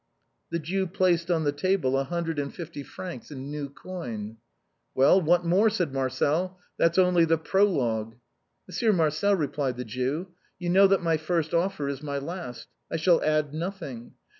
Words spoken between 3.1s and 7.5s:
in new coin." Well, what more?" said Marcel:" that's only the